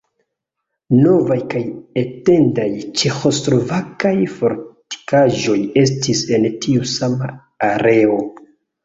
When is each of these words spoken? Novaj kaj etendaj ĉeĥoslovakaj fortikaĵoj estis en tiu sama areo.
Novaj 0.99 1.35
kaj 1.53 1.59
etendaj 2.01 2.65
ĉeĥoslovakaj 3.01 4.13
fortikaĵoj 4.39 5.59
estis 5.83 6.23
en 6.39 6.49
tiu 6.65 6.89
sama 6.95 7.31
areo. 7.69 8.17